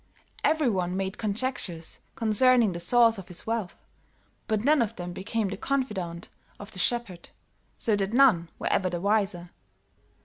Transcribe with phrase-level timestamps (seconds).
[0.43, 3.77] Every one made conjectures concerning the source of his wealth,
[4.47, 6.27] but none of them became the confidante
[6.59, 7.29] of the shepherd,
[7.77, 9.51] so that none were ever the wiser.